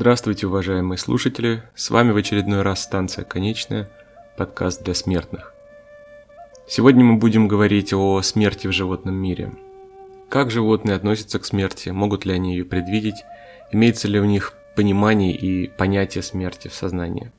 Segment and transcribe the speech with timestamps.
[0.00, 1.62] Здравствуйте, уважаемые слушатели!
[1.74, 3.90] С вами в очередной раз станция «Конечная»,
[4.38, 5.52] подкаст для смертных.
[6.66, 9.52] Сегодня мы будем говорить о смерти в животном мире.
[10.30, 13.26] Как животные относятся к смерти, могут ли они ее предвидеть,
[13.72, 17.30] имеется ли у них понимание и понятие смерти в сознании.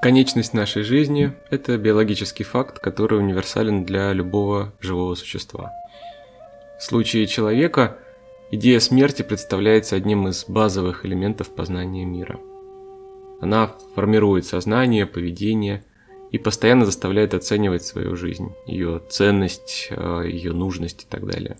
[0.00, 5.72] Конечность нашей жизни– это биологический факт, который универсален для любого живого существа.
[6.80, 7.98] В случае человека–
[8.48, 12.38] Идея смерти представляется одним из базовых элементов познания мира.
[13.40, 15.84] Она формирует сознание, поведение
[16.30, 21.58] и постоянно заставляет оценивать свою жизнь, ее ценность, э, ее нужность и так далее.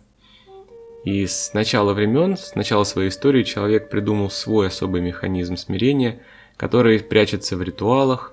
[1.05, 6.21] И с начала времен, с начала своей истории человек придумал свой особый механизм смирения,
[6.57, 8.33] который прячется в ритуалах,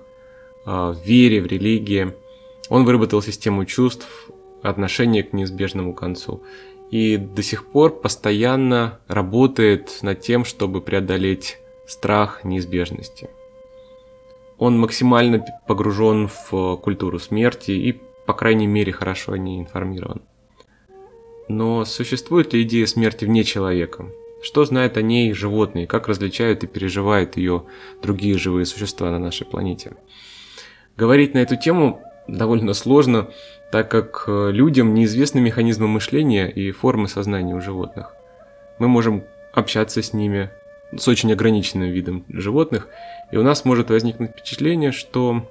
[0.64, 2.14] э, в вере, в религии.
[2.68, 4.06] Он выработал систему чувств,
[4.62, 6.42] отношение к неизбежному концу
[6.90, 13.28] и до сих пор постоянно работает над тем, чтобы преодолеть страх неизбежности.
[14.58, 20.22] Он максимально погружен в культуру смерти и, по крайней мере, хорошо о ней информирован.
[21.48, 24.06] Но существует ли идея смерти вне человека?
[24.42, 25.86] Что знают о ней животные?
[25.86, 27.64] Как различают и переживают ее
[28.02, 29.96] другие живые существа на нашей планете?
[30.96, 33.28] Говорить на эту тему довольно сложно,
[33.70, 38.14] так как э, людям неизвестны механизмы мышления и формы сознания у животных.
[38.78, 40.50] Мы можем общаться с ними,
[40.96, 42.88] с очень ограниченным видом животных,
[43.30, 45.48] и у нас может возникнуть впечатление, что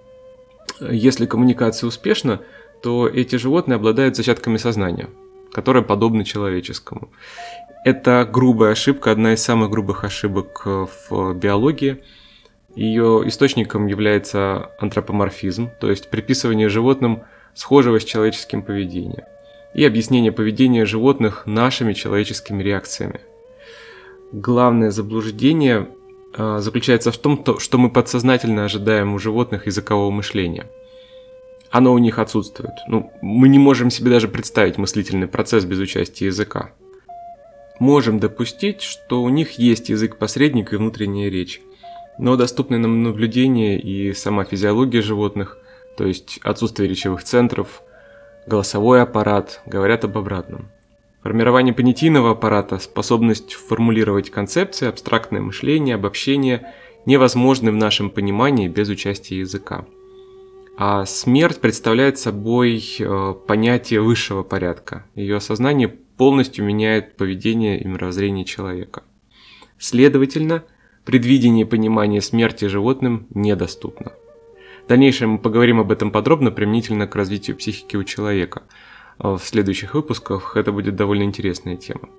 [0.80, 2.42] э, если коммуникация успешна,
[2.81, 5.09] то эти животные обладают зачатками сознания,
[5.52, 7.09] которые подобны человеческому.
[7.86, 12.02] Это грубая ошибка, одна из самых грубых ошибок э, в биологии.
[12.76, 17.24] Ее источником является антропоморфизм, то есть приписывание животным
[17.54, 19.26] схожего с человеческим поведением,
[19.76, 23.22] и объяснение поведения животных нашими человеческими реакциями.
[24.32, 25.88] Главное заблуждение
[26.36, 30.66] э, заключается в том, что мы подсознательно ожидаем у животных языкового мышления.
[31.70, 32.74] Оно у них отсутствует.
[32.88, 36.72] Ну, мы не можем себе даже представить мыслительный процесс без участия языка.
[37.80, 41.62] Можем допустить, что у них есть язык-посредник и внутренняя речь.
[42.18, 45.57] Но доступны нам наблюдения и сама физиология животных
[45.96, 47.84] то есть отсутствие речевых центров,
[48.47, 50.69] голосовой аппарат, говорят об обратном.
[51.22, 56.74] Формирование понятийного аппарата, способность формулировать концепции, абстрактное мышление, обобщение
[57.06, 59.85] невозможны в нашем понимании без участия языка.
[60.78, 65.06] А смерть представляет собой э, понятие высшего порядка.
[65.16, 69.03] Ее осознание полностью меняет поведение и мировоззрение человека.
[69.78, 70.63] Следовательно,
[71.06, 74.14] предвидение понимания смерти животным недоступно.
[74.86, 78.64] В дальнейшем мы поговорим об этом подробно, применительно к развитию психики у человека.
[79.18, 82.09] А в следующих выпусках это будет довольно интересная тема.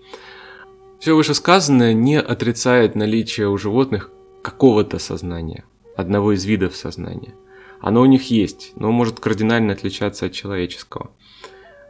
[0.99, 4.11] Все вышесказанное не отрицает наличие у животных
[4.43, 5.65] какого-то сознания,
[5.97, 7.35] одного из видов сознания.
[7.81, 11.11] Оно у них есть, но может кардинально отличаться от человеческого.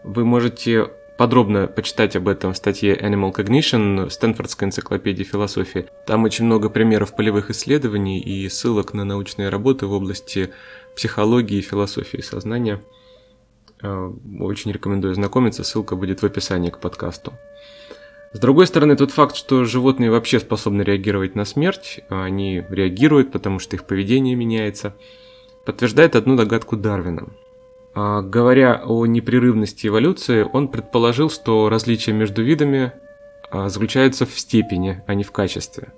[0.02, 5.86] Вы можете подробно почитать об этом в статье Animal Cognition Стэнфордской энциклопедии философии.
[6.06, 10.50] Там очень много примеров полевых исследований и ссылок на научные работы в области
[10.96, 12.82] психологии философии сознания.
[13.82, 17.32] Э, очень рекомендую знакомиться, ссылка будет в описании к подкасту.
[18.32, 23.30] С другой стороны, тот факт, что животные вообще способны реагировать на смерть, а они реагируют,
[23.30, 24.96] потому что их поведение меняется,
[25.64, 27.43] подтверждает одну догадку Дарвина– а,
[27.94, 32.92] говоря о непрерывности эволюции, он предположил, что различия между видами
[33.50, 35.92] а, заключаются в степени, а не в качестве.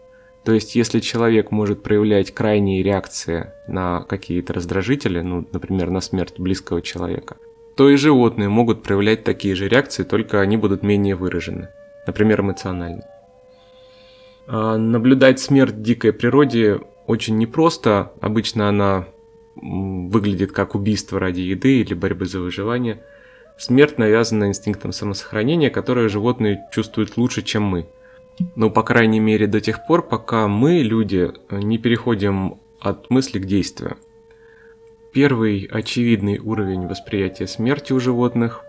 [0.45, 6.39] То есть, если человек может проявлять крайние реакции на какие-то раздражители, ну, например, на смерть
[6.39, 7.37] близкого человека,
[7.77, 11.69] то и животные могут проявлять такие же реакции, только они будут менее выражены,
[12.07, 13.05] например, эмоционально.
[14.47, 19.07] А наблюдать смерть в дикой природе очень непросто, обычно она
[19.56, 23.03] выглядит как убийство ради еды или борьбы за выживание.
[23.58, 27.87] Смерть навязана инстинктом самосохранения, которое животные чувствуют лучше, чем мы.
[28.55, 33.47] Ну, по крайней мере, до тех пор, пока мы, люди, не переходим от мысли к
[33.47, 33.97] действию.
[35.14, 38.62] Первый очевидный уровень восприятия смерти у животных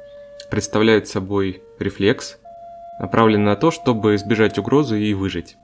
[0.49, 2.37] представляет собой рефлекс,
[3.01, 5.57] направленный на то, чтобы избежать угрозы и выжить.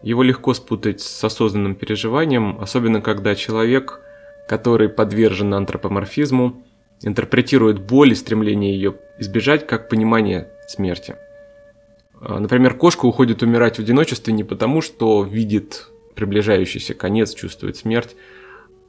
[0.00, 4.00] Его легко спутать с осознанным переживанием, особенно когда человек,
[4.48, 6.64] который подвержен антропоморфизму,
[7.02, 11.16] интерпретирует боль и стремление ее избежать как понимание смерти.
[12.20, 18.16] А, например, кошка уходит умирать в одиночестве не потому, что видит приближающийся конец, чувствует смерть.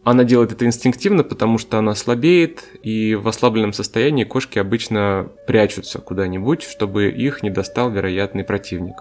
[0.04, 6.00] Она делает это инстинктивно, потому что она слабеет, и в ослабленном состоянии кошки обычно прячутся
[6.00, 8.96] куда-нибудь, чтобы их не достал вероятный противник.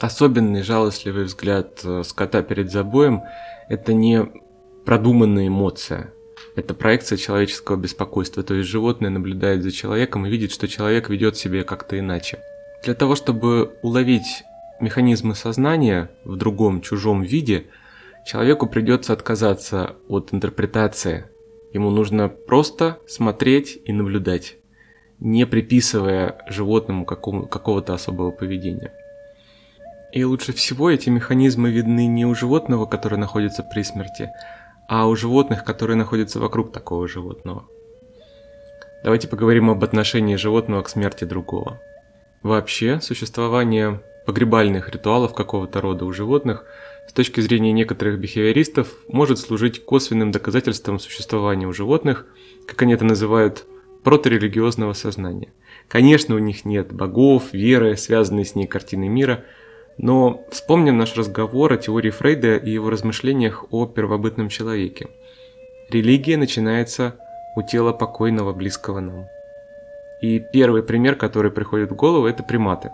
[0.00, 3.22] Особенный жалостливый взгляд э, скота перед забоем–
[3.68, 4.26] это не
[4.84, 6.12] продуманная эмоция,
[6.56, 11.36] это проекция человеческого беспокойства, то есть животное наблюдает за человеком и видит, что человек ведет
[11.36, 12.38] себя как-то иначе.
[12.84, 14.44] Для того, чтобы уловить
[14.80, 17.66] механизмы сознания в другом чужом виде,
[18.26, 21.24] человеку придется отказаться от интерпретации.
[21.72, 24.56] Ему нужно просто смотреть и наблюдать,
[25.18, 28.92] не приписывая животному какому, какого-то особого поведения.
[30.12, 34.30] И лучше всего эти механизмы видны не у животного, которое находится при смерти,
[34.88, 37.66] а у животных, которые находятся вокруг такого животного.
[39.02, 41.80] Давайте поговорим об отношении животного к смерти другого.
[42.42, 46.64] Вообще, существование погребальных ритуалов какого-то рода у животных
[47.08, 52.26] с точки зрения некоторых бихевиористов может служить косвенным доказательством существования у животных,
[52.66, 53.66] как они это называют,
[54.02, 55.52] проторелигиозного сознания.
[55.88, 59.44] Конечно, у них нет богов, веры, связанной с ней картины мира–
[59.98, 65.08] но вспомним наш разговор о теории Фрейда и его размышлениях о первобытном человеке.
[65.90, 67.16] Религия начинается
[67.56, 69.26] у тела покойного, близкого нам.
[70.20, 72.92] И первый пример, который приходит в голову, это приматы.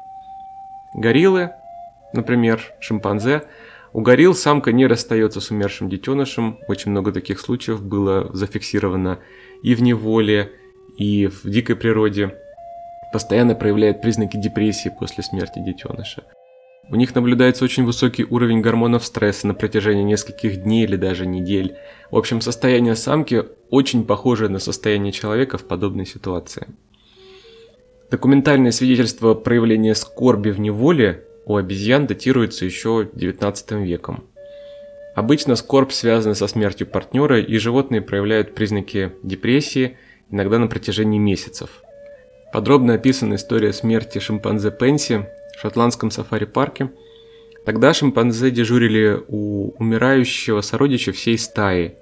[0.94, 1.52] Гориллы,
[2.12, 3.44] например, шимпанзе,
[3.92, 6.60] у горилл самка не расстается с умершим детенышем.
[6.68, 9.18] Очень много таких случаев было зафиксировано
[9.62, 10.52] и в неволе,
[10.96, 12.36] и в дикой природе.
[13.12, 16.22] Постоянно проявляет признаки депрессии после смерти детеныша.
[16.88, 21.76] У них наблюдается очень высокий уровень гормонов стресса на протяжении нескольких дней или даже недель.
[22.10, 26.66] В общем, состояние самки очень похоже на состояние человека в подобной ситуации.
[28.10, 34.24] Документальное свидетельство проявления скорби в неволе у обезьян датируется еще 19 веком.
[35.14, 39.96] Обычно скорбь связана со смертью партнера, и животные проявляют признаки депрессии,
[40.30, 41.82] иногда на протяжении месяцев.
[42.52, 45.26] Подробно описана история смерти шимпанзе Пенси,
[45.60, 46.90] шотландском сафари-парке.
[47.64, 51.96] Тогда шимпанзе дежурили у умирающего сородича всей стаи.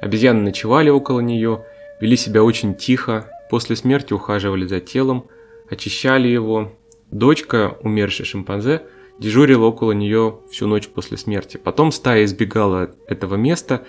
[0.00, 1.64] Обезьяны ночевали около нее,
[2.00, 5.26] вели себя очень тихо, после смерти ухаживали за телом,
[5.68, 6.72] очищали его.
[7.10, 8.82] Дочка умершей шимпанзе
[9.18, 11.56] дежурила около нее всю ночь после смерти.
[11.56, 13.84] Потом стая избегала этого места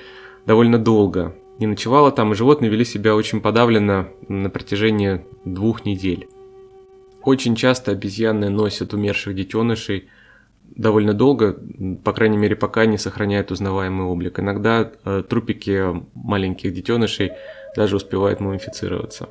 [0.45, 6.27] довольно долго, не ночевала там, и животные вели себя очень подавленно на протяжении двух недель.
[7.23, 10.09] Очень часто обезьяны носят умерших детенышей
[10.75, 11.57] довольно долго,
[12.03, 14.39] по крайней мере, пока не сохраняют узнаваемый облик.
[14.39, 17.31] Иногда э, трупики маленьких детенышей
[17.75, 19.29] даже успевают мумифицироваться.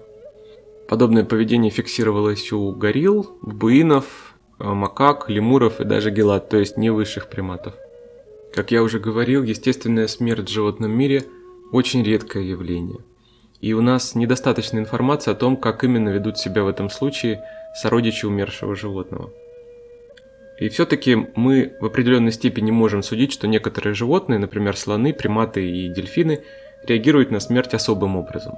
[0.88, 6.90] Подобное поведение фиксировалось у горилл, бабуинов, э, макак, лемуров и даже гелат, то есть не
[6.90, 7.74] высших приматов.
[8.52, 11.24] Как я уже говорил, естественная смерть в животном мире–
[11.72, 12.98] очень редкое явление.
[13.60, 17.42] И у нас недостаточно информации о том, как именно ведут себя в этом случае–
[17.74, 19.32] сородичи умершего животного.
[20.58, 25.88] И все-таки мы в определенной степени можем судить, что некоторые животные, например слоны, приматы и
[25.88, 26.44] дельфины,
[26.86, 28.56] реагируют на смерть особым образом.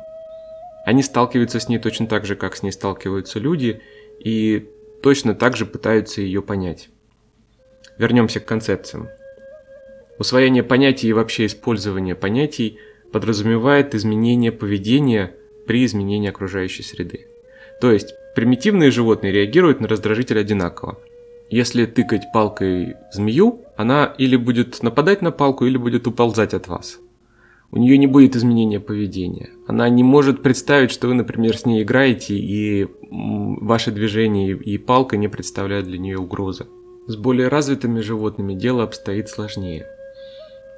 [0.84, 3.80] Они сталкиваются с ней точно так же, как с ней сталкиваются люди,
[4.18, 4.68] и
[5.00, 6.88] точно так же пытаются ее понять.
[7.98, 9.08] Вернемся к концепциям.
[10.18, 12.78] Усвоение понятий и вообще использование понятий
[13.12, 15.34] подразумевает изменение поведения
[15.66, 17.26] при изменении окружающей среды.
[17.80, 20.98] То есть Примитивные животные реагируют на раздражитель одинаково.
[21.50, 26.98] Если тыкать палкой змею, она или будет нападать на палку, или будет уползать от вас.
[27.70, 29.50] У нее не будет изменения поведения.
[29.66, 35.18] Она не может представить, что вы, например, с ней играете, и ваши движения и палка
[35.18, 36.66] не представляют для нее угрозы.
[37.06, 39.86] С более развитыми животными дело обстоит сложнее.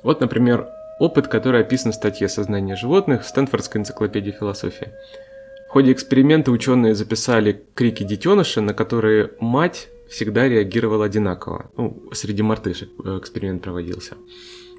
[0.03, 0.67] Вот, например,
[0.99, 4.89] опыт, который описан в статье «Сознание животных» в Стэнфордской энциклопедии философии
[5.69, 11.71] ходе эксперимента ученые записали крики детеныша, на которые мать всегда реагировала одинаково.
[11.77, 14.17] Ну, среди мартышек э, эксперимент проводился.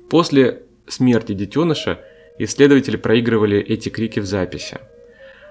[0.09, 1.99] После смерти детеныша
[2.39, 4.77] исследователи проигрывали эти крики в записи.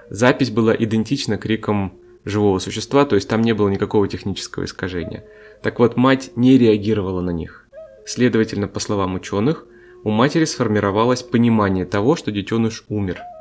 [0.09, 5.25] Запись была идентична крикам живого существа, то есть там не было никакого технического искажения.
[5.62, 7.67] Так вот, мать не реагировала на них.
[8.07, 9.67] Следовательно, по словам ученых,
[10.05, 13.19] у матери сформировалось понимание того, что детеныш умер–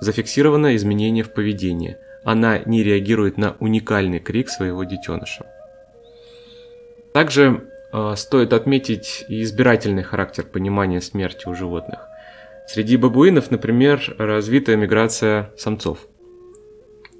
[0.00, 1.96] зафиксировано изменение в поведении.
[2.24, 5.46] Она не реагирует на уникальный крик своего детеныша.
[7.12, 12.00] Также э, стоит отметить избирательный характер понимания смерти у животных.
[12.68, 16.06] Среди бабуинов, например, развита миграция самцов.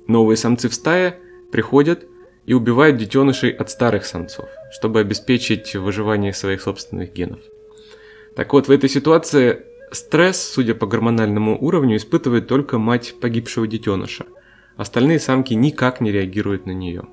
[0.06, 1.16] Новые самцы в стае
[1.50, 2.04] приходят
[2.46, 7.40] и убивают детенышей от старых самцов, чтобы обеспечить выживание своих собственных генов.
[8.37, 14.26] Так вот, в этой ситуации стресс, судя по гормональному уровню, испытывает только мать погибшего детеныша.
[14.76, 17.04] Остальные самки никак не реагируют на нее.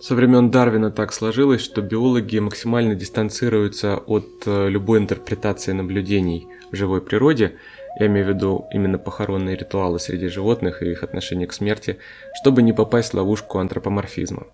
[0.00, 6.76] Со времен Дарвина так сложилось, что биологи максимально дистанцируются от э, любой интерпретации наблюдений в
[6.76, 7.56] живой природе,
[7.98, 11.98] я имею в виду именно похоронные ритуалы среди животных и их отношение к смерти,
[12.40, 14.46] чтобы не попасть в ловушку антропоморфизма.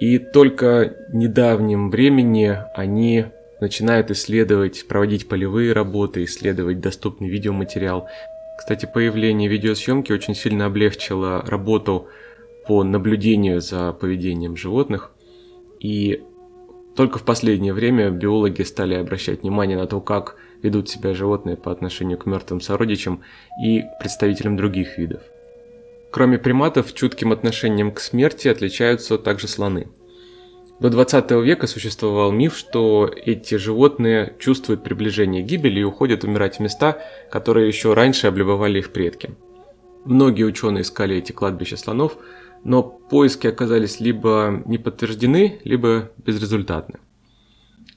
[0.00, 3.26] И только недавнем времени они
[3.60, 8.08] начинают исследовать, проводить полевые работы, исследовать доступный видеоматериал.
[8.58, 12.08] Кстати, появление видеосъемки очень сильно облегчило работу
[12.66, 15.10] по наблюдению за поведением животных.
[15.80, 16.22] И
[16.96, 21.70] только в последнее время биологи стали обращать внимание на то, как ведут себя животные по
[21.70, 23.22] отношению к мертвым сородичам
[23.62, 25.22] и представителям других видов.
[26.10, 29.88] Кроме приматов, чутким отношением к смерти отличаются также слоны.
[30.80, 36.60] До 20 века существовал миф, что эти животные чувствуют приближение гибели и уходят умирать в
[36.60, 36.98] места,
[37.32, 39.30] которые еще раньше облюбовали их предки.
[40.04, 42.16] Многие ученые искали эти кладбища слонов,
[42.62, 47.00] но поиски оказались либо не подтверждены, либо безрезультатны.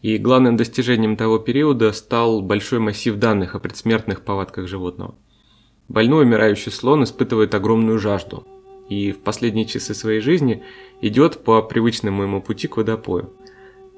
[0.01, 5.13] И главным достижением того периода стал большой массив данных о предсмертных повадках животного.
[5.87, 8.47] Больной умирающий слон испытывает огромную жажду
[8.91, 10.63] и в последние часы своей жизни
[11.01, 13.31] идет по привычному ему пути к водопою.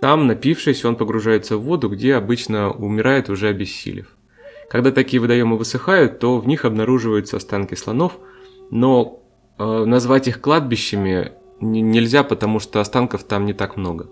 [0.01, 4.07] Там, напившись, он погружается в воду, где обычно умирает уже обессилев.
[4.69, 8.19] Когда такие водоемы высыхают, то в них обнаруживаются останки слонов,
[8.69, 9.23] но
[9.57, 14.09] Э, назвать их кладбищами нельзя, потому что останков там не так много.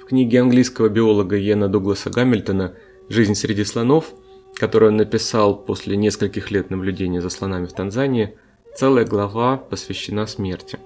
[0.00, 2.74] В книге английского биолога Йена Дугласа Гамильтона
[3.08, 4.12] «Жизнь среди слонов»,
[4.54, 8.36] которую он написал после нескольких лет наблюдения за слонами в Танзании,
[8.76, 10.78] целая глава посвящена смерти.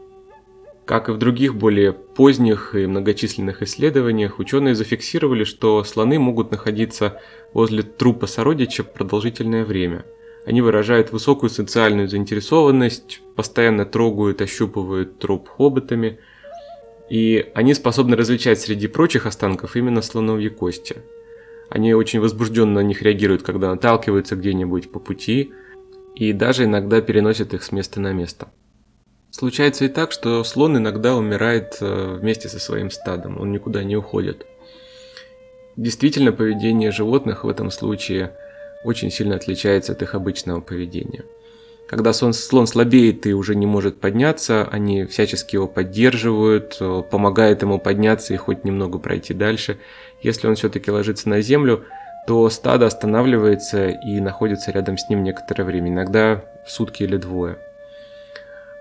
[0.85, 7.21] Как и в других более поздних и многочисленных исследованиях, ученые зафиксировали, что слоны могут находиться
[7.53, 10.05] возле трупа сородича продолжительное время–
[10.47, 16.21] они выражают высокую социальную заинтересованность, постоянно трогают, ощупывают труп хоботами,
[17.11, 20.99] и они способны различать среди прочих останков именно слоновьи кости.
[21.69, 25.53] Они очень возбужденно на них реагируют, когда наталкиваются где-нибудь по пути,
[26.17, 28.49] и даже иногда переносят их с места на место.
[29.31, 33.97] Случается и так, что слон иногда умирает э, вместе со своим стадом, он никуда не
[33.97, 34.45] уходит.
[35.77, 38.33] Действительно, поведение животных в этом случае–
[38.87, 41.25] очень сильно отличается от их обычного поведения.
[41.89, 47.63] Когда слон, слон слабеет и уже не может подняться, они всячески его поддерживают, э, помогают
[47.63, 49.79] ему подняться и хоть немного пройти дальше.
[50.21, 51.85] Если он все-таки ложится на землю,
[52.27, 57.59] то стадо останавливается и находится рядом с ним некоторое время, иногда в сутки или двое.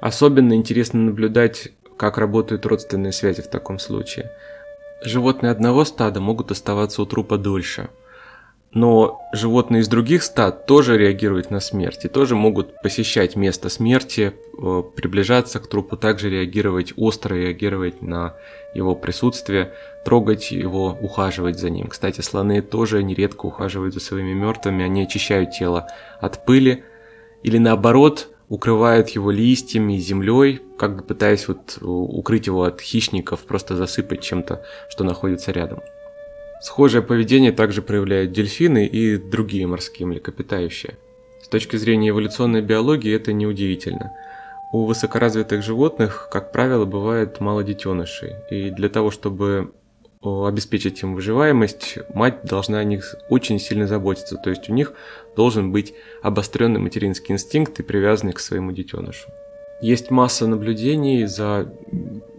[0.02, 4.32] Особенно интересно наблюдать, как работают родственные связи в таком случае.
[5.04, 7.90] Животные одного стада могут оставаться у трупа дольше–
[8.76, 14.34] но животные из других стад тоже реагируют на смерть и тоже могут посещать место смерти,
[14.62, 18.36] э, приближаться к трупу, также реагировать, остро реагировать на
[18.76, 19.72] его присутствие,
[20.04, 21.88] трогать его, ухаживать за ним.
[21.88, 25.88] Кстати, слоны тоже нередко ухаживают за своими мертвыми, они очищают тело
[26.20, 26.84] от пыли
[27.44, 33.78] или наоборот укрывают его листьями, землей, как бы пытаясь вот укрыть его от хищников, просто
[33.78, 35.80] засыпать чем-то, что находится рядом.
[36.66, 40.98] Схожее поведение также проявляют дельфины и другие морские млекопитающие.
[41.44, 44.14] С точки зрения эволюционной биологии это неудивительно.
[44.74, 49.74] У высокоразвитых животных, как правило, бывает мало детенышей, и для того, чтобы
[50.24, 54.94] обеспечить им выживаемость, мать должна о них очень сильно заботиться, то есть у них
[55.36, 55.94] должен быть
[56.24, 59.30] обостренный материнский инстинкт и привязанный к своему детенышу.
[59.82, 61.72] Есть масса наблюдений за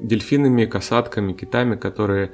[0.00, 2.32] дельфинами, касатками, китами, которые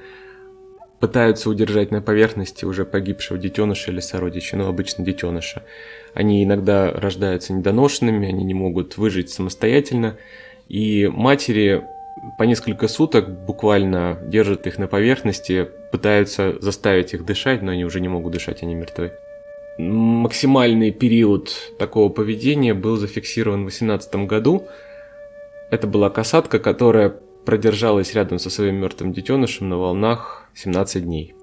[1.03, 5.65] пытаются удержать на поверхности уже погибшего детеныша или сородича, ну, обычно детеныша.
[6.15, 10.17] Они иногда рождаются недоношенными, они не могут выжить самостоятельно,
[10.69, 11.83] и матери
[12.39, 18.01] по несколько суток буквально держат их на поверхности, пытаются заставить их дышать, но они уже
[18.01, 19.11] не могут дышать, они мертвы.
[19.79, 24.69] Максимальный период такого поведения был зафиксирован в 2018 году.
[25.73, 31.35] Это была касатка, которая продержалась рядом со своим мертвым детенышем на волнах 17 дней.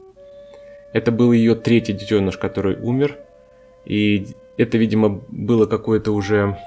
[0.94, 3.18] Это был ее третий детеныш, который умер,
[3.86, 4.28] и
[4.58, 6.58] это, видимо, было какое-то уже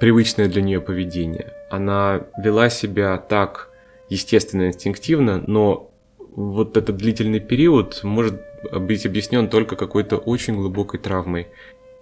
[0.00, 1.52] привычное для нее поведение.
[1.70, 3.70] Она вела себя так
[4.08, 8.40] естественно, инстинктивно, но вот этот длительный период может
[8.72, 11.48] быть объяснен только какой-то очень глубокой травмой,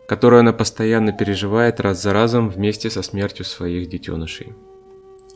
[0.06, 4.54] которую она постоянно переживает раз за разом вместе со смертью своих детенышей.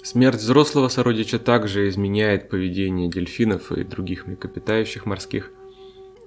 [0.07, 5.51] Смерть взрослого сородича также изменяет поведение дельфинов и других млекопитающих морских.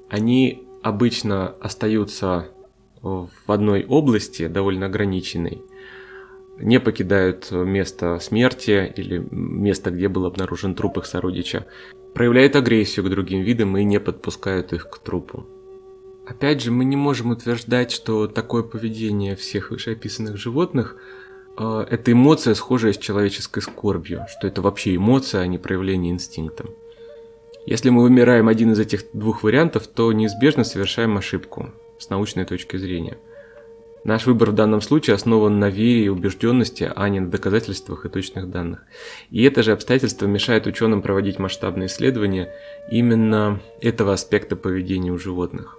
[0.09, 2.50] Они обычно остаются
[3.01, 5.62] в одной области, довольно ограниченной,
[6.59, 11.65] не покидают место смерти или место, где был обнаружен труп их сородича,
[12.13, 15.48] проявляют агрессию к другим видам и не подпускают их к трупу.
[16.27, 20.98] Опять же, мы не можем утверждать, что такое поведение всех вышеописанных животных
[21.59, 26.65] э, это эмоция, схожая с человеческой скорбью, что это вообще эмоция, а не проявление инстинкта.
[27.65, 32.77] Если мы вымираем один из этих двух вариантов, то неизбежно совершаем ошибку с научной точки
[32.77, 33.17] зрения–
[34.03, 38.09] Наш выбор в данном случае основан на вере и убежденности, а не на доказательствах и
[38.09, 38.83] точных данных.
[39.29, 42.53] И это же обстоятельство мешает ученым проводить масштабные исследования
[42.89, 45.77] именно этого аспекта поведения у животных.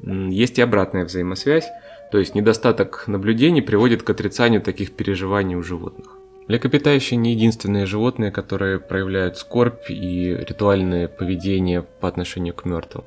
[0.00, 1.66] Есть и обратная взаимосвязь,
[2.10, 6.16] то есть недостаток наблюдений приводит к отрицанию таких переживаний у животных.
[6.48, 13.04] Млекопитающие не единственные животные, которые проявляют скорбь и ритуальное поведение по отношению к мертвым.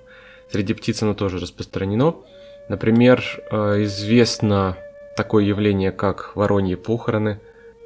[0.49, 2.15] Среди птиц оно тоже распространено–
[2.69, 4.77] Например, э, известно
[5.15, 7.39] такое явление, как вороньи похороны,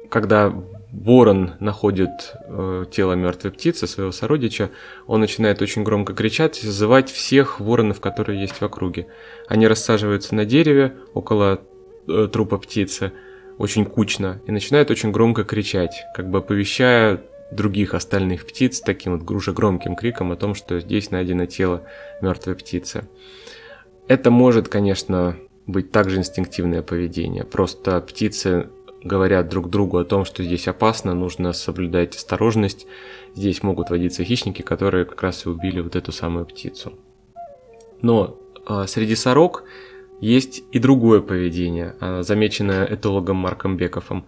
[0.08, 0.52] когда
[0.92, 4.70] ворон находит э, тело мертвой птицы, своего сородича,
[5.06, 9.06] он начинает очень громко кричать зазывать всех воронов, которые есть в округе.
[9.48, 11.60] Они рассаживаются на дереве около
[12.06, 13.12] э, трупа птицы,
[13.58, 19.30] очень кучно, и начинают очень громко кричать, как бы оповещая других остальных птиц таким вот
[19.30, 21.82] уже громким криком о том, что здесь найдено тело
[22.20, 23.08] мертвой птицы.
[24.06, 27.44] Это может, конечно, быть также инстинктивное поведение.
[27.44, 28.68] Просто птицы
[29.02, 32.86] говорят друг другу о том, что здесь опасно, нужно соблюдать осторожность.
[33.34, 36.92] Здесь могут водиться хищники, которые как раз и убили вот эту самую птицу.
[38.02, 39.64] Но э, среди сорок
[40.20, 44.26] есть и другое поведение, э, замеченное этологом Марком Бековым.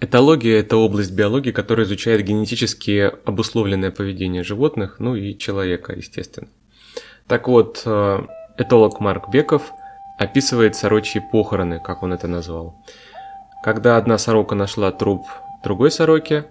[0.00, 6.48] Этология– это область биологии, которая изучает генетически обусловленное поведение животных, ну и человека, естественно.
[7.28, 8.26] Так вот, э,
[8.58, 9.72] Этолог Марк Беков
[10.18, 12.84] описывает сорочьи похороны, как он это назвал.
[13.62, 15.26] Когда одна сорока нашла труп
[15.62, 16.44] другой сороки,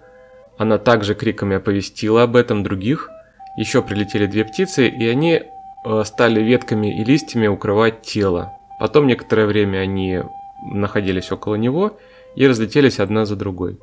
[0.56, 3.10] она также криками оповестила об этом других.
[3.56, 5.42] Еще прилетели две птицы, и они
[5.84, 8.52] э, стали ветками и листьями укрывать тело.
[8.78, 10.22] Потом некоторое время они
[10.62, 11.98] находились около него
[12.34, 13.78] и разлетелись одна за другой.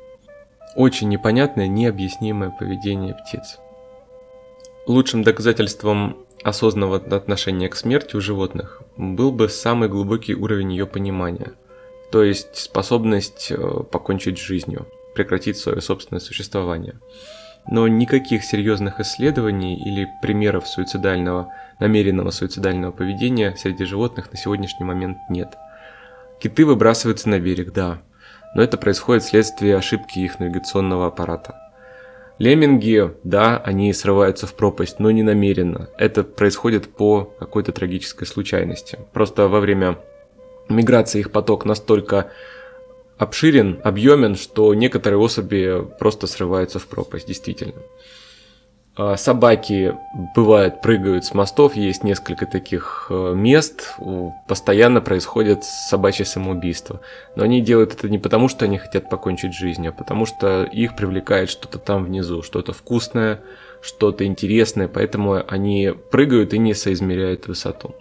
[0.74, 3.58] Очень непонятное, необъяснимое поведение птиц.
[4.86, 11.52] Лучшим доказательством осознанного отношения к смерти у животных был бы самый глубокий уровень ее понимания,
[12.10, 13.56] то есть способность э,
[13.90, 16.98] покончить жизнью, прекратить свое собственное существование.
[17.66, 25.18] Но никаких серьезных исследований или примеров суицидального, намеренного суицидального поведения среди животных на сегодняшний момент
[25.28, 25.56] нет.
[26.40, 28.00] Киты выбрасываются на берег, да,
[28.54, 31.54] но это происходит вследствие ошибки их навигационного аппарата.
[32.38, 35.90] Лемминги, да, они срываются в пропасть, но не намеренно.
[35.98, 38.98] Это происходит по какой-то трагической случайности.
[39.12, 39.98] Просто во время
[40.70, 42.30] миграции их поток настолько
[43.18, 47.82] обширен, объемен, что некоторые особи просто срываются в пропасть, действительно.
[48.96, 49.94] А, собаки
[50.34, 53.94] бывают прыгают с мостов, есть несколько таких э, мест,
[54.48, 57.00] постоянно происходит собачье самоубийство.
[57.36, 60.96] Но они делают это не потому, что они хотят покончить жизнь, а потому что их
[60.96, 63.40] привлекает что-то там внизу, что-то вкусное,
[63.80, 67.94] что-то интересное, поэтому они прыгают и не соизмеряют высоту.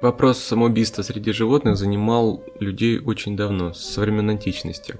[0.00, 4.94] Вопрос самоубийства среди животных занимал людей очень давно, со времен античности.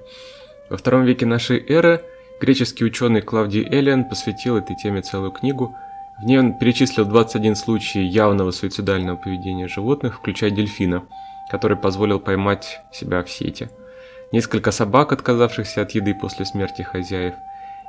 [0.71, 2.03] Во втором веке нашей эры–
[2.41, 5.75] Греческий ученый Клавдий Элиан посвятил этой теме целую книгу.
[6.21, 11.05] В ней он перечислил 21 случай явного суицидального поведения животных, включая дельфина,
[11.51, 13.71] который позволил поймать себя в сети,
[14.31, 17.35] несколько собак, отказавшихся от еды после смерти хозяев,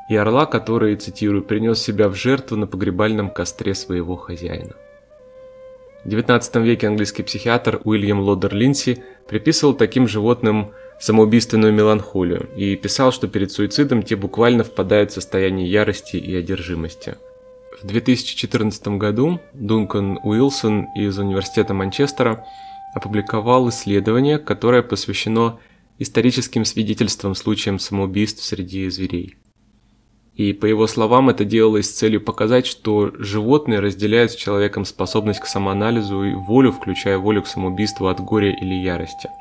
[0.09, 4.73] и орла, который, цитирую, принес себя в жертву на погребальном костре своего хозяина.
[6.03, 13.11] В XIX веке английский психиатр Уильям Лодер Линси приписывал таким животным самоубийственную меланхолию и писал,
[13.11, 17.15] что перед суицидом те буквально впадают в состояние ярости и одержимости.
[17.81, 22.45] В 2014 году Дункан Уилсон из Университета Манчестера
[22.93, 25.59] опубликовал исследование, которое посвящено
[25.97, 29.35] историческим свидетельствам случаям самоубийств среди зверей.
[30.39, 35.41] И по его словам, это делалось с целью показать, что животные разделяют с человеком способность
[35.41, 39.29] к самоанализу и волю, включая волю к самоубийству от горя или ярости–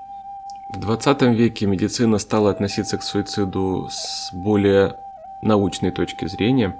[0.68, 4.96] в 20 веке медицина стала относиться к суициду с более
[5.40, 6.76] научной точки зрения,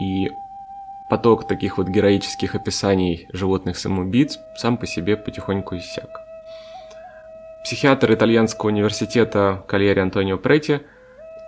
[0.00, 0.32] и
[1.10, 6.08] поток таких вот героических описаний животных-самоубийц сам по себе потихоньку иссяк.
[7.64, 10.80] Психиатр итальянского университета Кальери Антонио Прети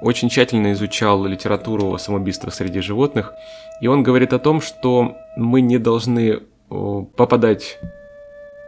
[0.01, 3.33] очень тщательно изучал литературу о самоубийствах среди животных,
[3.81, 7.79] и он говорит о том, что мы не должны попадать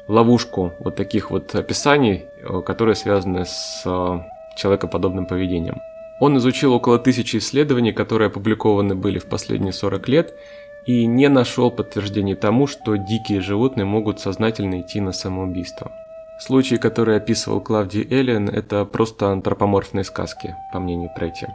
[0.09, 2.25] в ловушку вот таких вот описаний,
[2.65, 3.83] которые связаны с
[4.57, 5.81] человекоподобным поведением.
[6.21, 10.35] Он изучил около тысячи исследований, которые опубликованы были в последние 40 лет,
[10.87, 15.93] и не нашел подтверждений тому, что дикие животные могут сознательно идти на самоубийство.
[16.41, 21.47] Случаи, которые описывал Клавдий Эллен, это просто антропоморфные сказки, по мнению Прети.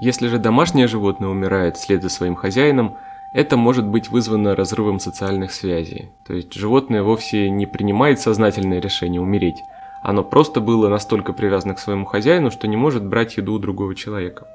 [0.00, 2.96] Если же домашнее животное умирает вслед за своим хозяином,
[3.34, 6.10] это может быть вызвано разрывом социальных связей.
[6.26, 9.62] То есть животное вовсе не принимает сознательное решение умереть,
[10.02, 13.94] оно просто было настолько привязано к своему хозяину, что не может брать еду у другого
[13.94, 14.46] человека.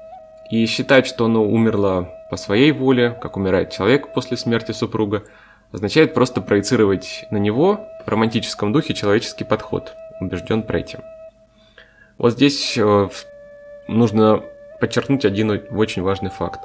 [0.50, 5.24] И считать, что оно умерло по своей воле, как умирает человек после смерти супруга,
[5.70, 10.98] означает просто проецировать на него романтическом духе человеческий подход, убежден Прейти.
[12.18, 13.08] Вот здесь э,
[13.88, 14.42] нужно
[14.80, 16.60] подчеркнуть один очень важный факт.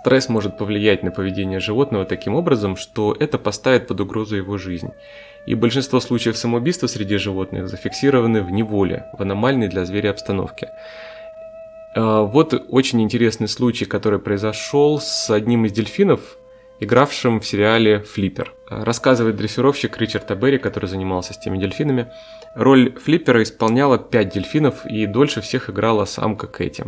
[0.00, 4.90] Стресс может повлиять на поведение животного таким образом, что это поставит под угрозу его жизнь
[5.46, 10.70] и большинство случаев самоубийства среди животных зафиксированы в неволе, в аномальной для зверя обстановке.
[11.94, 16.36] А, вот очень интересный случай, который произошел с одним из дельфинов,
[16.80, 18.52] игравшим в сериале «Флиппер».
[18.68, 22.08] Рассказывает дрессировщик Ричард Аберри, который занимался с теми дельфинами.
[22.54, 26.84] Роль Флиппера исполняла пять дельфинов и дольше всех играла самка Кэти.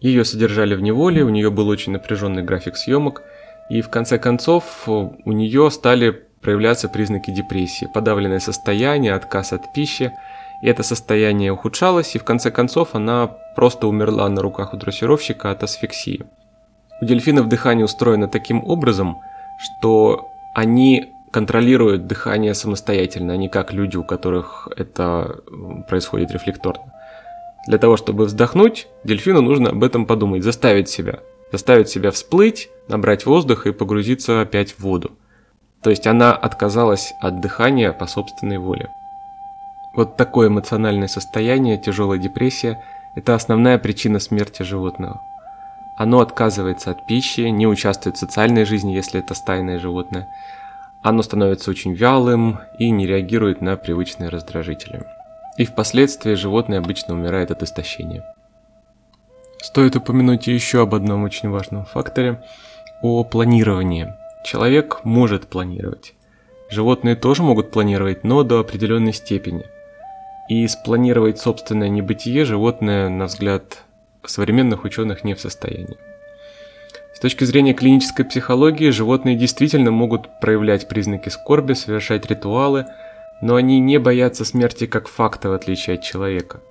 [0.00, 3.22] Ее содержали в неволе, у нее был очень напряженный график съемок,
[3.68, 10.12] и в конце концов у нее стали проявляться признаки депрессии, подавленное состояние, отказ от пищи.
[10.62, 15.50] И это состояние ухудшалось, и в конце концов она просто умерла на руках у дрессировщика
[15.50, 16.26] от асфиксии.
[17.00, 19.18] У дельфинов дыхание устроено таким образом,
[19.58, 25.40] что они контролируют дыхание самостоятельно, а не как люди, у которых это
[25.88, 26.92] происходит рефлекторно.
[27.66, 31.20] Для того, чтобы вздохнуть, дельфину нужно об этом подумать, заставить себя.
[31.52, 35.12] Заставить себя всплыть, набрать воздух и погрузиться опять в воду.
[35.82, 38.88] То есть она отказалась от дыхания по собственной воле.
[39.94, 42.82] Вот такое эмоциональное состояние, тяжелая депрессия–
[43.16, 45.20] это основная причина смерти животного.
[46.00, 50.28] Оно отказывается от пищи, не участвует в социальной жизни, если это стайное животное.
[51.02, 55.04] Оно становится очень вялым и не реагирует на привычные раздражители.
[55.58, 58.24] И впоследствии животное обычно умирает от истощения.
[59.62, 62.42] Стоит упомянуть еще об одном очень важном факторе–
[63.02, 64.08] о планировании–
[64.42, 66.14] Человек может планировать.
[66.70, 69.64] Животные тоже могут планировать, но до определенной степени.
[70.48, 73.84] И спланировать собственное небытие животное, на взгляд
[74.24, 75.96] современных ученых, не в состоянии.
[77.14, 82.86] С точки зрения клинической психологии, животные действительно могут проявлять признаки скорби, совершать ритуалы,
[83.42, 86.60] но они не боятся смерти как факта, в отличие от человека–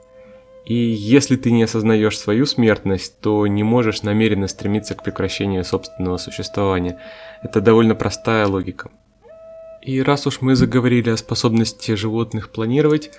[0.69, 6.17] и если ты не осознаешь свою смертность, то не можешь намеренно стремиться к прекращению собственного
[6.17, 6.99] существования.
[7.41, 8.91] Это довольно простая логика.
[9.81, 13.09] И раз уж мы заговорили о способности животных планировать,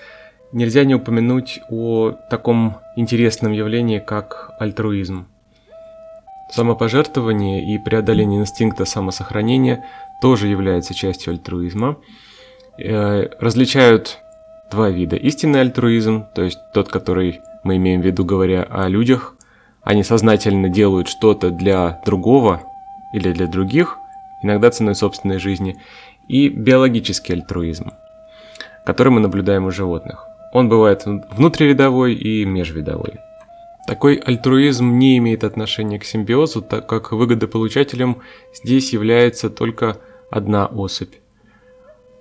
[0.53, 5.27] нельзя не упомянуть о таком интересном явлении, как альтруизм.
[6.51, 9.85] Самопожертвование и преодоление инстинкта самосохранения
[10.21, 11.97] тоже являются частью альтруизма.
[12.79, 14.19] Э, различают
[14.71, 15.17] два вида.
[15.17, 19.37] Истинный альтруизм, то есть тот, который мы имеем в виду, говоря о людях,
[19.83, 22.63] они сознательно делают что-то для другого
[23.13, 23.97] или для других,
[24.43, 25.77] иногда ценой собственной жизни,
[26.29, 27.93] и биологический альтруизм,
[28.85, 30.30] который мы наблюдаем у животных.
[30.53, 33.15] Он бывает внутривидовой и межвидовой.
[33.87, 38.19] Такой альтруизм не имеет отношения к симбиозу, так как выгодополучателем
[38.53, 39.99] здесь является только
[40.31, 41.15] одна особь.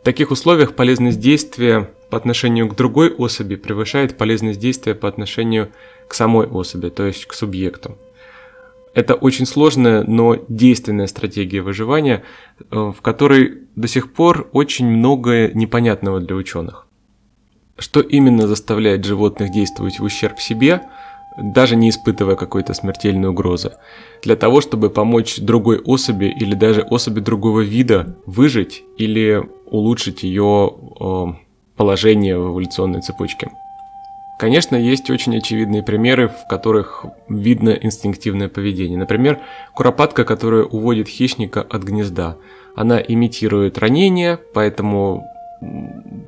[0.01, 5.69] В таких условиях полезность действия по отношению к другой особи превышает полезность действия по отношению
[6.07, 7.97] к самой особи, то есть к субъекту.
[8.95, 12.23] Это очень сложная, но действенная стратегия выживания,
[12.59, 16.88] э, в которой до сих пор очень многое непонятного для ученых.
[17.79, 20.81] Что именно заставляет животных действовать в ущерб себе,
[21.37, 23.73] даже не испытывая какой-то смертельной угрозы,
[24.21, 30.73] для того, чтобы помочь другой особи или даже особи другого вида выжить или улучшить ее
[30.99, 31.25] э,
[31.77, 33.49] положение в эволюционной цепочке.
[34.39, 38.97] Конечно, есть очень очевидные примеры, в которых видно инстинктивное поведение.
[38.97, 39.39] Например,
[39.73, 42.37] куропатка, которая уводит хищника от гнезда.
[42.75, 45.28] Она имитирует ранение, поэтому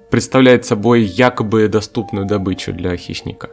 [0.10, 3.50] представляет собой якобы доступную добычу для хищника.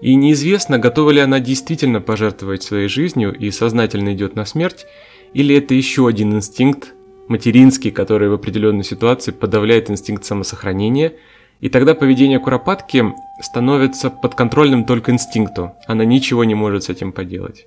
[0.00, 4.86] И неизвестно, готова ли она действительно пожертвовать своей жизнью и сознательно идет на смерть,
[5.34, 6.94] Или это еще один инстинкт,
[7.28, 11.12] материнский, который в определенной ситуации подавляет инстинкт самосохранения,
[11.60, 13.04] и тогда поведение куропатки
[13.42, 17.66] становится подконтрольным только инстинкту, она ничего не может с этим поделать.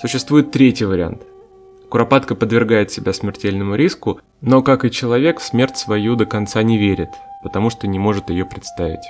[0.00, 1.22] Существует третий вариант.
[1.92, 6.78] Куропатка подвергает себя смертельному риску, но, как и человек, в смерть свою до конца не
[6.78, 7.10] верит,
[7.42, 9.04] потому что не может ее представить.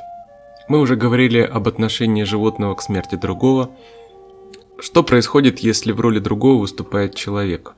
[0.67, 3.71] Мы уже говорили об отношении животного к смерти другого.
[4.81, 7.75] Что происходит, если в роли другого выступает человек?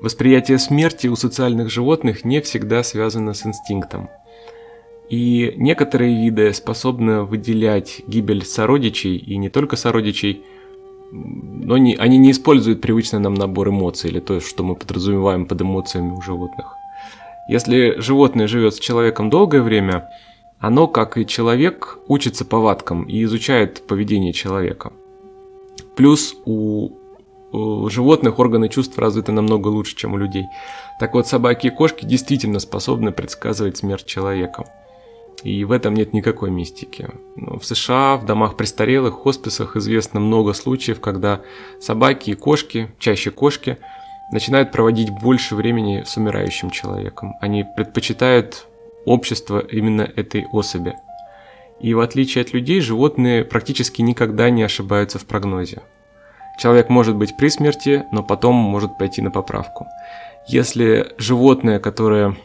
[0.00, 4.10] Восприятие смерти у социальных животных не всегда связано с инстинктом.
[5.08, 10.42] И некоторые виды способны выделять гибель сородичей, и не только сородичей,
[11.12, 15.62] но не, они не используют привычный нам набор эмоций, или то, что мы подразумеваем под
[15.62, 16.76] эмоциями у животных.
[17.48, 20.08] Если животное живет с человеком долгое время,
[20.60, 24.92] оно, как и человек, учится повадкам и изучает поведение человека.
[25.96, 26.90] Плюс у,
[27.50, 30.44] у животных органы чувств развиты намного лучше, чем у людей.
[31.00, 34.64] Так вот, собаки и кошки действительно способны предсказывать смерть человека.
[35.42, 37.08] И в этом нет никакой мистики.
[37.36, 41.40] Но в США, в домах престарелых, хосписах известно много случаев, когда
[41.80, 43.78] собаки и кошки, чаще кошки,
[44.32, 47.34] начинают проводить больше времени с умирающим человеком.
[47.40, 48.66] Они предпочитают
[49.06, 50.94] общества именно этой особи.
[51.80, 55.82] И в отличие от людей, животные практически никогда не ошибаются в прогнозе.
[56.58, 59.86] Человек может быть при смерти, но потом может пойти на поправку.
[60.46, 62.36] Если животное, которое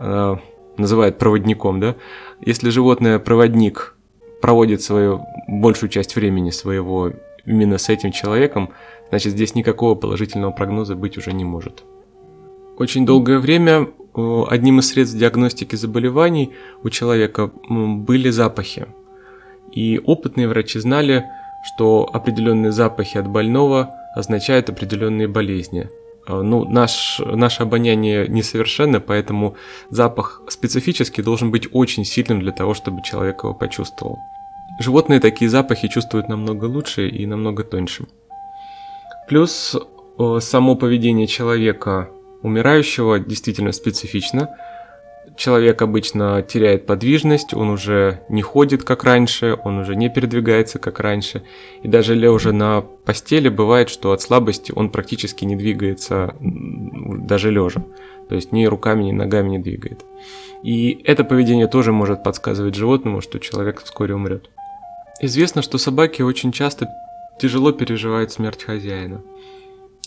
[0.00, 0.36] э,
[0.78, 1.94] называют проводником, да,
[2.40, 3.96] если животное проводник
[4.40, 7.12] проводит свою большую часть времени своего
[7.44, 8.70] именно с этим человеком,
[9.10, 11.84] значит здесь никакого положительного прогноза быть уже не может.
[12.76, 18.86] Очень долгое время одним из средств диагностики заболеваний у человека были запахи.
[19.72, 21.24] И опытные врачи знали,
[21.64, 25.88] что определенные запахи от больного означают определенные болезни.
[26.28, 29.56] А, ну, наш, наше обоняние несовершенно, поэтому
[29.90, 34.18] запах специфически должен быть очень сильным для того, чтобы человек его почувствовал.
[34.78, 38.04] Животные такие запахи чувствуют намного лучше и намного тоньше.
[39.26, 39.76] Плюс
[40.40, 42.10] само поведение человека
[42.42, 44.50] умирающего действительно специфично.
[45.38, 50.98] Человек обычно теряет подвижность, он уже не ходит как раньше, он уже не передвигается как
[50.98, 51.44] раньше.
[51.84, 57.84] И даже лежа на постели бывает, что от слабости он практически не двигается даже лежа.
[58.28, 60.04] То есть ни руками, ни ногами не двигает.
[60.64, 64.50] И это поведение тоже может подсказывать животному, что человек вскоре умрет.
[65.20, 66.88] Известно, что собаки очень часто
[67.40, 69.22] тяжело переживают смерть хозяина.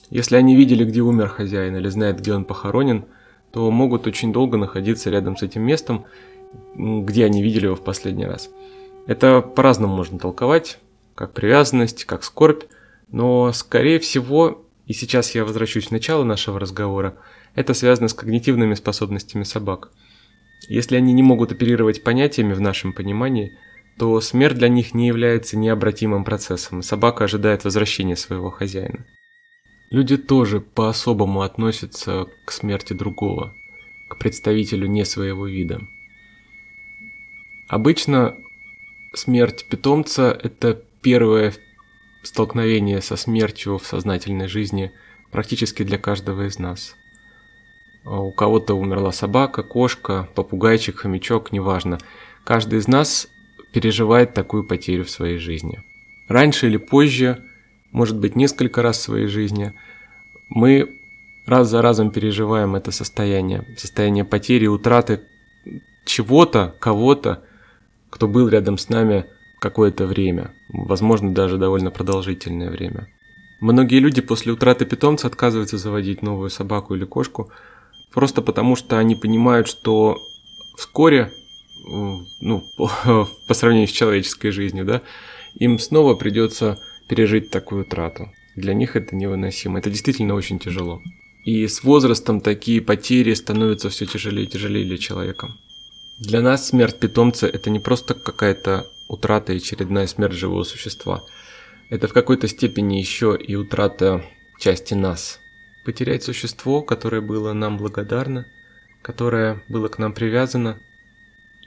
[0.10, 3.06] Если они видели, где умер хозяин или знают, где он похоронен,
[3.52, 6.06] то могут очень долго находиться рядом с этим местом,
[6.76, 8.50] где они видели его в последний раз.
[9.08, 10.80] Это по-разному можно толковать,
[11.16, 12.64] как привязанность, как скорбь,
[13.10, 17.16] но скорее всего, и сейчас я возвращусь к началу нашего разговора,
[17.56, 19.92] это связано с когнитивными способностями собак.
[20.70, 23.58] Если они не могут оперировать понятиями в нашем понимании,
[23.98, 29.06] то смерть для них не является необратимым процессом, собака ожидает возвращения своего хозяина.
[29.92, 33.54] Люди тоже по-особому относятся к смерти другого,
[34.08, 35.82] к представителю не своего вида.
[37.68, 38.38] Обычно
[39.14, 41.54] смерть питомца– это первое
[42.24, 44.94] столкновение со смертью в сознательной жизни
[45.30, 46.96] практически для каждого из нас.
[48.06, 51.98] А у кого-то умерла собака, кошка, попугайчик, хомячок, неважно.
[52.46, 53.28] Каждый из нас
[53.74, 55.84] переживает такую потерю в своей жизни.
[56.30, 57.44] Раньше или позже–
[57.92, 59.74] может быть, несколько раз в своей жизни,
[60.50, 61.00] мы
[61.46, 65.22] раз за разом переживаем это состояние, состояние потери, утраты
[66.06, 67.44] чего-то, кого-то,
[68.10, 69.26] кто был рядом с нами
[69.60, 73.08] какое-то время, возможно, даже довольно продолжительное время.
[73.60, 77.52] Многие люди после утраты питомца отказываются заводить новую собаку или кошку,
[78.12, 80.20] просто потому что они понимают, что
[80.76, 81.32] вскоре,
[81.86, 82.64] ну,
[83.48, 85.02] по, сравнению с человеческой жизнью, да,
[85.54, 86.80] им снова придется
[87.12, 88.32] пережить такую трату.
[88.56, 89.80] Для них это невыносимо.
[89.80, 91.02] Это действительно очень тяжело.
[91.44, 95.50] И с возрастом такие потери становятся все тяжелее и тяжелее для человека.
[96.22, 101.22] Для нас смерть питомца это не просто какая-то утрата и очередная смерть живого существа.
[101.90, 104.24] Это в какой-то степени еще и утрата
[104.58, 105.42] части нас.
[105.84, 108.46] Потерять существо, которое было нам благодарно,
[109.02, 110.80] которое было к нам привязано,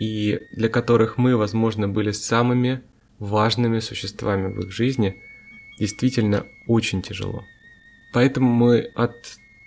[0.00, 2.80] и для которых мы, возможно, были самыми
[3.18, 5.20] важными существами в их жизни–
[5.78, 7.44] действительно очень тяжело.
[8.12, 9.14] Поэтому мы от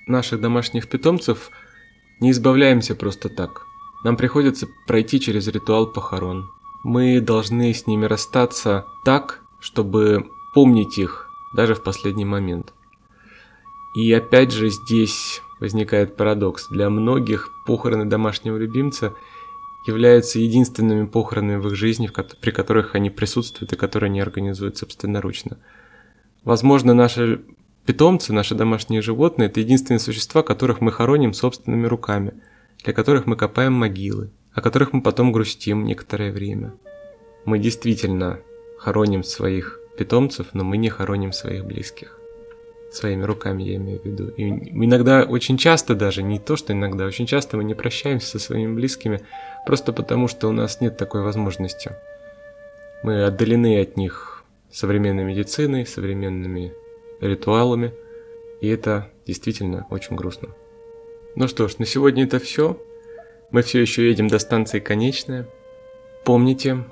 [0.07, 1.51] наших домашних питомцев
[2.19, 3.65] не избавляемся просто так.
[4.03, 6.49] Нам приходится пройти через ритуал похорон.
[6.83, 12.73] Мы должны с ними расстаться так, чтобы помнить их даже в последний момент.
[13.95, 16.67] И опять же здесь возникает парадокс.
[16.69, 19.13] Для многих похороны домашнего любимца
[19.87, 22.09] являются единственными похоронами в их жизни,
[22.41, 25.57] при которых они присутствуют и которые они организуют собственноручно.
[26.43, 27.41] Возможно, наши
[27.85, 32.33] питомцы, наши домашние животные– это единственные существа, которых мы хороним собственными руками,
[32.83, 36.73] для которых мы копаем могилы, о которых мы потом грустим некоторое время.
[37.45, 38.39] Мы действительно
[38.77, 42.19] хороним своих питомцев, но мы не хороним своих близких.
[42.91, 44.29] Своими руками я имею в виду.
[44.29, 48.39] И иногда, очень часто даже, не то что иногда, очень часто мы не прощаемся со
[48.39, 49.21] своими близкими,
[49.65, 51.91] просто потому что у нас нет такой возможности.
[53.03, 54.36] Мы отдалены от них
[54.71, 56.73] современной медициной, современными
[57.21, 57.93] ритуалами,
[58.61, 60.49] и это действительно очень грустно.
[61.35, 62.81] Ну что ж, на сегодня это все.
[63.51, 65.47] Мы все еще едем до станции Конечная.
[66.25, 66.83] Помните,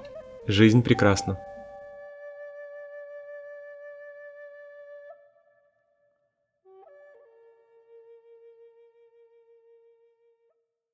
[0.47, 1.39] жизнь прекрасна.